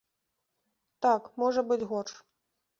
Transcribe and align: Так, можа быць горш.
Так, 1.07 1.29
можа 1.45 1.61
быць 1.71 1.81
горш. 1.95 2.13